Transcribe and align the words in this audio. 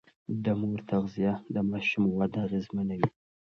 د 0.43 0.45
مور 0.59 0.79
تغذيه 0.89 1.33
د 1.53 1.55
ماشوم 1.69 2.03
وده 2.17 2.39
اغېزمنوي. 2.45 3.07